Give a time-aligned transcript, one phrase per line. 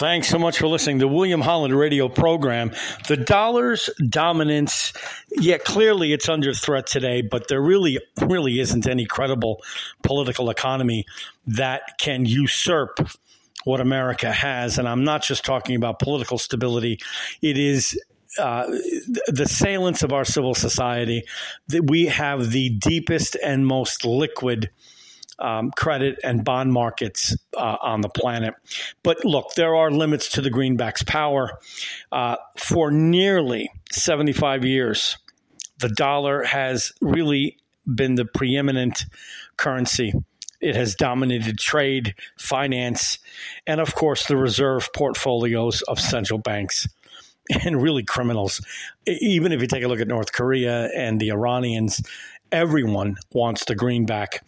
[0.00, 2.72] Thanks so much for listening to William Holland radio program.
[3.06, 4.94] The dollar's dominance,
[5.32, 9.60] yeah, clearly it's under threat today, but there really, really isn't any credible
[10.02, 11.04] political economy
[11.48, 13.10] that can usurp
[13.64, 14.78] what America has.
[14.78, 16.98] And I'm not just talking about political stability,
[17.42, 18.00] it is
[18.38, 18.64] uh,
[19.26, 21.24] the salience of our civil society
[21.68, 24.70] that we have the deepest and most liquid
[25.40, 28.54] um, credit and bond markets uh, on the planet.
[29.02, 31.58] But look, there are limits to the greenback's power.
[32.12, 35.16] Uh, for nearly 75 years,
[35.78, 37.56] the dollar has really
[37.92, 39.04] been the preeminent
[39.56, 40.12] currency.
[40.60, 43.18] It has dominated trade, finance,
[43.66, 46.86] and of course, the reserve portfolios of central banks
[47.64, 48.60] and really criminals.
[49.06, 52.02] Even if you take a look at North Korea and the Iranians,
[52.52, 54.44] everyone wants the greenback.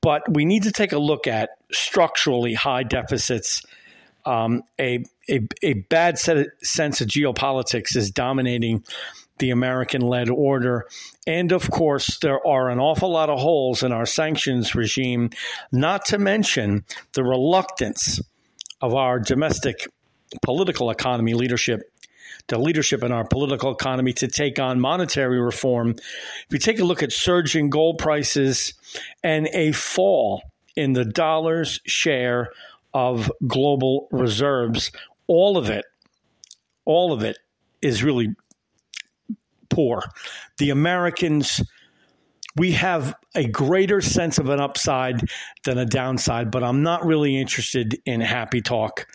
[0.00, 3.62] But we need to take a look at structurally high deficits.
[4.24, 8.84] Um, a, a, a bad set, sense of geopolitics is dominating
[9.38, 10.86] the American led order.
[11.26, 15.30] And of course, there are an awful lot of holes in our sanctions regime,
[15.72, 18.20] not to mention the reluctance
[18.80, 19.86] of our domestic
[20.42, 21.90] political economy leadership
[22.48, 25.90] the leadership in our political economy to take on monetary reform.
[25.90, 28.74] If you take a look at surging gold prices
[29.22, 30.42] and a fall
[30.76, 32.50] in the dollar's share
[32.92, 34.90] of global reserves,
[35.26, 35.84] all of it,
[36.84, 37.38] all of it
[37.80, 38.34] is really
[39.68, 40.02] poor.
[40.58, 41.62] The Americans
[42.56, 45.28] we have a greater sense of an upside
[45.64, 49.06] than a downside, but I'm not really interested in happy talk.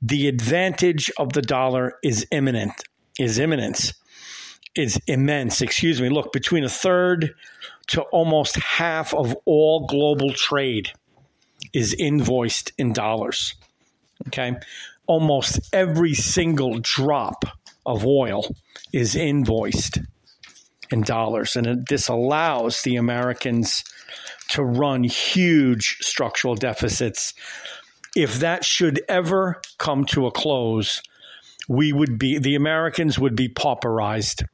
[0.00, 2.72] The advantage of the dollar is imminent,
[3.18, 3.92] is imminence,
[4.74, 5.60] is immense.
[5.60, 6.08] Excuse me.
[6.08, 7.34] Look, between a third
[7.88, 10.90] to almost half of all global trade
[11.72, 13.54] is invoiced in dollars.
[14.28, 14.54] Okay.
[15.06, 17.44] Almost every single drop
[17.84, 18.44] of oil
[18.92, 19.98] is invoiced
[20.90, 21.56] in dollars.
[21.56, 23.84] And it, this allows the Americans
[24.50, 27.34] to run huge structural deficits.
[28.14, 31.02] If that should ever come to a close,
[31.68, 34.44] we would be, the Americans would be pauperized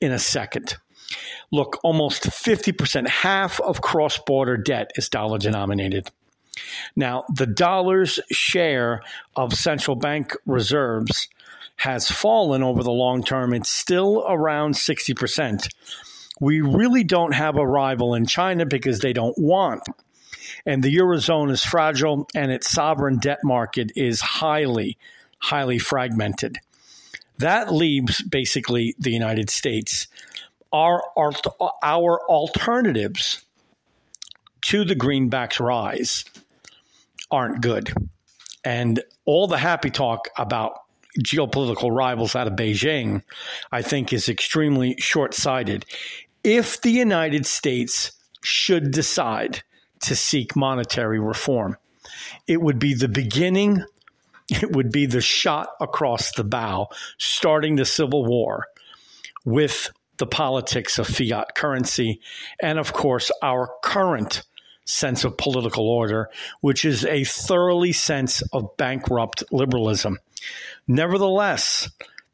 [0.00, 0.76] in a second.
[1.52, 6.10] Look, almost 50%, half of cross border debt is dollar denominated.
[6.96, 9.02] Now, the dollar's share
[9.36, 11.28] of central bank reserves
[11.76, 13.52] has fallen over the long term.
[13.52, 15.68] It's still around 60%.
[16.40, 19.82] We really don't have a rival in China because they don't want.
[20.64, 24.98] And the Eurozone is fragile and its sovereign debt market is highly,
[25.38, 26.58] highly fragmented.
[27.38, 30.08] That leaves basically the United States.
[30.72, 31.32] Our, our,
[31.82, 33.42] our alternatives
[34.62, 36.24] to the greenback's rise
[37.30, 37.92] aren't good.
[38.64, 40.80] And all the happy talk about
[41.18, 43.22] geopolitical rivals out of Beijing,
[43.72, 45.84] I think is extremely short sighted.
[46.44, 48.12] If the United States
[48.42, 49.62] should decide
[50.00, 51.76] to seek monetary reform,
[52.46, 53.84] it would be the beginning,
[54.48, 56.88] it would be the shot across the bow,
[57.18, 58.66] starting the Civil War
[59.44, 62.20] with the politics of fiat currency
[62.60, 64.42] and, of course, our current
[64.84, 70.18] sense of political order, which is a thoroughly sense of bankrupt liberalism.
[70.86, 71.90] Nevertheless,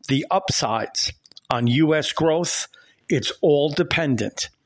[0.09, 1.13] the upsides
[1.51, 2.13] on U.S.
[2.13, 2.69] growth,
[3.09, 4.49] it's all dependent